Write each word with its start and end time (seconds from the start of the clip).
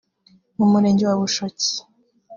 mu 0.57 0.65
Murenge 0.71 1.03
wa 1.05 1.17
Bushoki 1.21 1.71